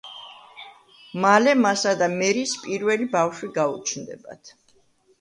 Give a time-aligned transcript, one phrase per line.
[1.25, 4.57] მალე მასა და მერის პირველი ბავშვი გაუჩნდებათ.